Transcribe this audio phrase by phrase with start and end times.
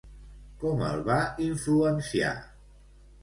[0.61, 1.17] Com el va
[1.49, 2.31] influenciar?